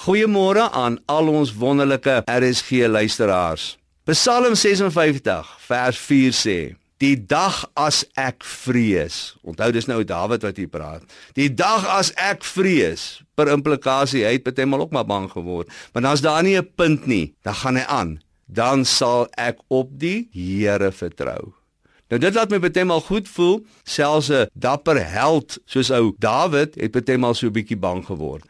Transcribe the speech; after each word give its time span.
Goeiemôre 0.00 0.70
aan 0.72 0.94
al 1.12 1.26
ons 1.28 1.50
wonderlike 1.60 2.22
RSG 2.24 2.86
luisteraars. 2.88 3.76
Psalm 4.08 4.54
56 4.56 5.48
vers 5.66 5.98
4 5.98 6.32
sê: 6.32 6.54
Die 7.04 7.18
dag 7.20 7.58
as 7.76 7.98
ek 8.16 8.40
vrees. 8.40 9.34
Onthou 9.44 9.68
dis 9.76 9.84
nou 9.90 9.98
Dawid 10.00 10.46
wat 10.46 10.56
hier 10.56 10.70
praat. 10.72 11.04
Die 11.36 11.50
dag 11.52 11.84
as 11.84 12.14
ek 12.16 12.46
vrees, 12.48 13.20
per 13.36 13.52
implikasie, 13.52 14.24
hy 14.24 14.38
het 14.38 14.46
baie 14.48 14.64
maal 14.64 14.86
ook 14.86 14.94
maar 14.96 15.04
bang 15.04 15.28
geword. 15.28 15.68
Maar 15.92 16.06
dan's 16.08 16.24
daar 16.24 16.42
nie 16.48 16.56
'n 16.56 16.70
punt 16.80 17.04
nie, 17.04 17.34
dan 17.44 17.54
gaan 17.54 17.76
hy 17.76 17.84
aan. 17.84 18.20
Dan 18.48 18.84
sal 18.84 19.28
ek 19.36 19.60
op 19.68 19.92
die 19.92 20.30
Here 20.32 20.92
vertrou. 20.92 21.52
Nou 22.08 22.18
dit 22.18 22.34
laat 22.34 22.50
my 22.50 22.58
baie 22.58 22.84
maal 22.84 23.04
goed 23.04 23.28
voel, 23.28 23.66
selfs 23.84 24.30
'n 24.30 24.48
dapper 24.54 24.96
held 24.96 25.58
soos 25.66 25.90
ou 25.90 26.14
Dawid 26.18 26.80
het 26.80 26.92
baie 26.92 27.18
maal 27.18 27.34
so 27.34 27.46
'n 27.46 27.52
bietjie 27.52 27.76
bang 27.76 28.00
geword. 28.06 28.48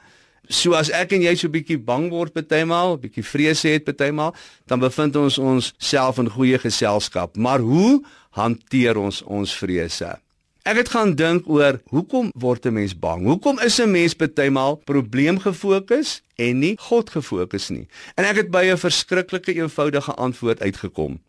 So 0.51 0.75
as 0.75 0.91
ek 0.91 1.13
en 1.15 1.23
jy 1.23 1.37
so 1.39 1.47
'n 1.47 1.55
bietjie 1.55 1.79
bang 1.79 2.11
word 2.11 2.33
partymal, 2.35 2.99
bietjie 2.99 3.23
vrees 3.23 3.63
het 3.63 3.85
partymal, 3.85 4.35
dan 4.67 4.81
bevind 4.81 5.17
ons 5.17 5.39
ons 5.39 5.73
self 5.79 6.19
in 6.19 6.29
goeie 6.29 6.59
geselskap. 6.59 7.37
Maar 7.37 7.61
hoe 7.61 8.03
hanteer 8.35 8.99
ons 8.99 9.23
ons 9.23 9.55
vrese? 9.55 10.19
Ek 10.67 10.77
het 10.77 10.91
gaan 10.93 11.15
dink 11.15 11.47
oor 11.49 11.81
hoekom 11.89 12.33
word 12.35 12.67
'n 12.67 12.75
mens 12.75 12.99
bang? 12.99 13.25
Hoekom 13.25 13.61
is 13.61 13.79
'n 13.79 13.91
mens 13.91 14.15
partymal 14.15 14.77
probleemgefokus 14.85 16.23
en 16.37 16.59
nie 16.59 16.77
God 16.79 17.11
gefokus 17.11 17.71
nie? 17.71 17.87
En 18.17 18.25
ek 18.25 18.37
het 18.37 18.51
by 18.51 18.65
'n 18.71 18.77
verskriklike 18.77 19.55
eenvoudige 19.55 20.15
antwoord 20.15 20.61
uitgekom. 20.61 21.21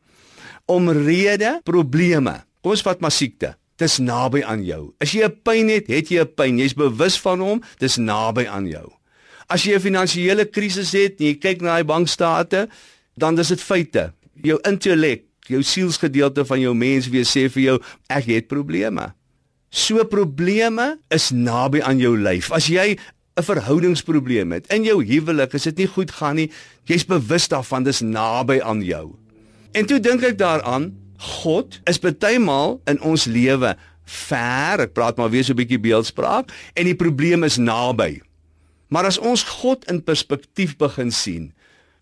Omrede 0.66 1.62
probleme. 1.64 2.44
Kom 2.62 2.72
ons 2.72 2.82
vat 2.82 3.00
maar 3.00 3.12
siekte. 3.12 3.56
Dis 3.78 3.98
naby 3.98 4.44
aan 4.44 4.66
jou. 4.66 4.94
As 5.00 5.12
jy 5.12 5.24
'n 5.24 5.42
pyn 5.44 5.70
het, 5.70 5.88
het 5.88 6.10
jy 6.10 6.22
'n 6.22 6.34
pyn. 6.36 6.58
Jy's 6.58 6.74
bewus 6.74 7.20
van 7.20 7.40
hom, 7.40 7.62
dis 7.78 7.98
naby 7.98 8.48
aan 8.48 8.68
jou. 8.68 8.92
As 9.52 9.66
jy 9.68 9.76
'n 9.76 9.84
finansiële 9.84 10.46
krisis 10.48 10.94
het 10.96 11.20
en 11.20 11.26
jy 11.28 11.36
kyk 11.36 11.62
na 11.62 11.76
daai 11.76 11.84
bankstate, 11.84 12.70
dan 13.18 13.40
is 13.40 13.50
dit 13.50 13.60
feite. 13.60 14.14
Jou 14.42 14.58
intellek, 14.64 15.26
jou 15.48 15.62
sielsgedeelte 15.62 16.46
van 16.46 16.60
jou 16.60 16.74
menswees 16.74 17.32
sê 17.36 17.50
vir 17.52 17.64
jou 17.64 17.80
ek 18.10 18.26
het 18.26 18.48
probleme. 18.48 19.14
So 19.70 20.04
probleme 20.06 21.00
is 21.10 21.32
naby 21.32 21.82
aan 21.82 22.00
jou 22.00 22.18
lyf. 22.18 22.52
As 22.52 22.68
jy 22.68 22.96
'n 23.38 23.44
verhoudingsprobleem 23.44 24.52
het 24.52 24.68
in 24.72 24.84
jou 24.84 25.04
huwelik, 25.04 25.54
as 25.54 25.64
dit 25.64 25.78
nie 25.78 25.88
goed 25.88 26.12
gaan 26.12 26.36
nie, 26.36 26.52
jy's 26.86 27.06
bewus 27.06 27.48
daarvan 27.48 27.84
dis 27.84 28.02
naby 28.02 28.62
aan 28.62 28.82
jou. 28.82 29.16
En 29.74 29.86
toe 29.86 30.00
dink 30.00 30.24
ek 30.24 30.38
daaraan, 30.38 30.96
God 31.18 31.80
is 31.86 32.00
bytelmal 32.00 32.82
in 32.88 33.02
ons 33.02 33.26
lewe 33.26 33.76
ver, 34.06 34.80
ek 34.80 34.94
praat 34.94 35.18
maar 35.18 35.30
weer 35.30 35.44
so 35.44 35.54
'n 35.54 35.58
bietjie 35.58 35.80
beeldspraak, 35.80 36.52
en 36.76 36.86
die 36.86 36.96
probleem 36.96 37.44
is 37.44 37.58
naby. 37.58 38.22
Maar 38.92 39.08
as 39.08 39.18
ons 39.18 39.44
God 39.64 39.88
in 39.92 40.04
perspektief 40.04 40.76
begin 40.80 41.12
sien, 41.16 41.52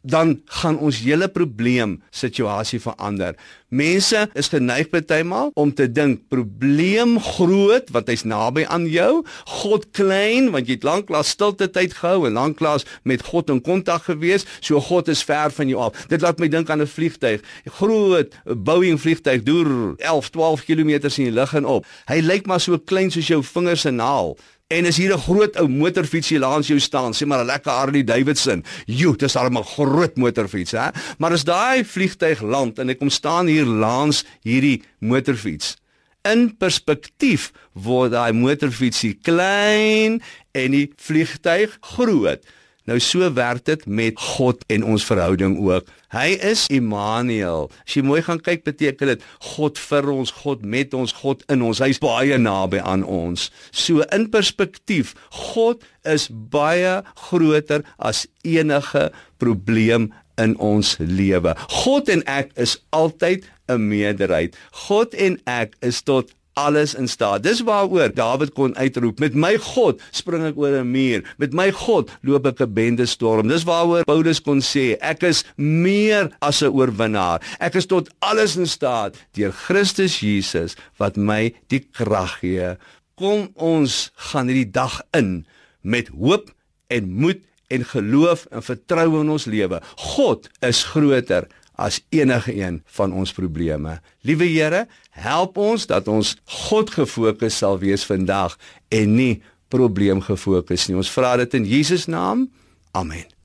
dan 0.01 0.37
gaan 0.45 0.77
ons 0.79 1.01
hele 1.03 1.27
probleem 1.27 1.97
situasie 2.15 2.79
verander. 2.79 3.35
Mense 3.69 4.23
is 4.39 4.47
geneig 4.49 4.87
bytelmal 4.89 5.51
om 5.59 5.73
te 5.75 5.89
dink 5.91 6.23
probleem 6.31 7.17
groot 7.21 7.91
want 7.93 8.07
hy's 8.09 8.23
naby 8.23 8.63
aan 8.71 8.87
jou, 8.89 9.25
God 9.61 9.89
klein 9.97 10.49
want 10.53 10.69
jy 10.69 10.77
het 10.79 10.87
lanklaas 10.87 11.33
stilte 11.35 11.67
tyd 11.75 11.93
gehou 11.99 12.25
en 12.29 12.39
lanklaas 12.39 12.87
met 13.03 13.25
God 13.27 13.51
in 13.51 13.59
kontak 13.61 14.07
gewees, 14.07 14.47
so 14.63 14.79
God 14.81 15.11
is 15.11 15.23
ver 15.27 15.51
van 15.53 15.69
jou 15.69 15.81
af. 15.83 16.05
Dit 16.09 16.23
laat 16.23 16.39
my 16.39 16.47
dink 16.47 16.71
aan 16.71 16.81
'n 16.81 16.87
vliegtyg, 16.87 17.43
groot 17.79 18.33
Boeing 18.45 18.99
vliegtyg, 18.99 19.43
deur 19.43 19.95
11, 19.99 20.29
12 20.29 20.63
km 20.65 20.89
in 20.89 21.27
die 21.27 21.31
lug 21.31 21.53
en 21.53 21.65
op. 21.65 21.85
Hy 22.07 22.19
lyk 22.21 22.47
maar 22.47 22.59
so 22.59 22.77
klein 22.77 23.11
soos 23.11 23.27
jou 23.27 23.43
vingers 23.43 23.81
se 23.81 23.91
naal. 23.91 24.37
En 24.69 24.85
as 24.85 24.97
hier 25.01 25.13
'n 25.13 25.17
groot 25.17 25.55
ou 25.57 25.67
motorfiets 25.67 26.29
hier 26.29 26.39
langs 26.39 26.67
jou 26.67 26.79
staan, 26.79 27.13
sê 27.13 27.25
maar 27.25 27.41
'n 27.41 27.45
lekker 27.45 27.71
Harley 27.71 28.03
Davidson. 28.03 28.63
Jo, 28.85 29.15
dis 29.15 29.35
al 29.35 29.49
'n 29.49 29.63
groot 29.63 30.15
motorfiets, 30.15 30.71
hè? 30.71 30.89
Maar 31.17 31.31
as 31.31 31.43
daai 31.43 31.83
vliegtyg 31.83 32.41
land 32.41 32.79
en 32.79 32.89
ek 32.89 32.99
kom 32.99 33.09
staan 33.09 33.47
hier 33.47 33.65
langs 33.65 34.23
hierdie 34.43 34.83
motorfiets, 34.99 35.75
in 36.21 36.57
perspektief 36.57 37.51
word 37.73 38.11
daai 38.11 38.31
motorfietsie 38.31 39.17
klein 39.23 40.21
en 40.51 40.71
die 40.71 40.93
vliegtyg 40.95 41.77
groot. 41.81 42.45
Nou 42.89 42.97
so 43.03 43.27
werk 43.37 43.67
dit 43.69 43.83
met 43.85 44.17
God 44.17 44.63
en 44.73 44.83
ons 44.83 45.03
verhouding 45.05 45.59
ook. 45.61 45.89
Hy 46.09 46.29
is 46.41 46.63
Immanuel. 46.73 47.67
As 47.85 47.93
jy 47.93 48.01
mooi 48.01 48.23
gaan 48.25 48.41
kyk, 48.41 48.63
beteken 48.65 49.11
dit 49.11 49.25
God 49.51 49.77
vir 49.77 50.09
ons, 50.09 50.31
God 50.41 50.63
met 50.65 50.95
ons, 50.97 51.13
God 51.21 51.43
in 51.53 51.61
ons. 51.67 51.81
Hy's 51.83 52.01
baie 52.01 52.39
naby 52.41 52.81
aan 52.81 53.05
ons. 53.05 53.51
So 53.69 54.01
in 54.15 54.25
perspektief, 54.33 55.13
God 55.53 55.85
is 56.01 56.25
baie 56.33 57.03
groter 57.29 57.85
as 58.01 58.25
enige 58.41 59.11
probleem 59.37 60.09
in 60.41 60.57
ons 60.57 60.95
lewe. 60.97 61.53
God 61.83 62.09
en 62.09 62.25
ek 62.25 62.55
is 62.57 62.79
altyd 62.89 63.45
'n 63.69 63.85
meerderheid. 63.91 64.57
God 64.89 65.13
en 65.13 65.37
ek 65.45 65.75
is 65.85 66.01
tot 66.01 66.33
alles 66.59 66.95
in 66.99 67.07
staat. 67.07 67.43
Dis 67.43 67.61
waaroor 67.65 68.11
Dawid 68.13 68.53
kon 68.57 68.75
uitroep: 68.75 69.19
"Met 69.19 69.35
my 69.35 69.55
God 69.57 70.01
spring 70.11 70.45
ek 70.49 70.57
oor 70.57 70.79
'n 70.79 70.91
muur. 70.91 71.23
Met 71.37 71.53
my 71.53 71.71
God 71.71 72.11
loop 72.21 72.45
ek 72.45 72.61
'n 72.61 72.73
bende 72.73 73.05
storm." 73.05 73.47
Dis 73.47 73.63
waaroor 73.63 74.03
Paulus 74.03 74.41
kon 74.41 74.61
sê: 74.61 74.97
"Ek 74.99 75.23
is 75.23 75.43
meer 75.55 76.31
as 76.39 76.61
'n 76.61 76.73
oorwinnaar. 76.73 77.41
Ek 77.59 77.75
is 77.75 77.85
tot 77.85 78.09
alles 78.19 78.57
in 78.57 78.67
staat 78.67 79.15
deur 79.33 79.51
Christus 79.51 80.19
Jesus 80.19 80.75
wat 80.97 81.15
my 81.15 81.53
die 81.67 81.87
krag 81.91 82.39
gee." 82.39 82.75
Kom 83.15 83.49
ons 83.55 84.11
gaan 84.15 84.47
hierdie 84.47 84.71
dag 84.71 85.01
in 85.11 85.45
met 85.81 86.07
hoop 86.07 86.51
en 86.87 87.11
moed 87.11 87.39
en 87.67 87.85
geloof 87.85 88.45
en 88.49 88.63
vertroue 88.63 89.21
in 89.21 89.29
ons 89.29 89.45
lewe. 89.45 89.81
God 90.15 90.49
is 90.65 90.83
groter 90.83 91.47
as 91.79 92.01
enige 92.11 92.53
een 92.55 92.81
van 92.99 93.13
ons 93.15 93.31
probleme. 93.33 93.99
Liewe 94.27 94.49
Here, 94.51 94.85
help 95.15 95.57
ons 95.57 95.87
dat 95.87 96.07
ons 96.11 96.35
God 96.67 96.91
gefokus 96.91 97.57
sal 97.63 97.79
wees 97.79 98.03
vandag 98.07 98.57
en 98.91 99.15
nie 99.15 99.41
probleem 99.71 100.21
gefokus 100.25 100.89
nie. 100.89 100.97
Ons 100.99 101.11
vra 101.13 101.37
dit 101.39 101.59
in 101.59 101.67
Jesus 101.69 102.09
naam. 102.11 102.49
Amen. 102.91 103.38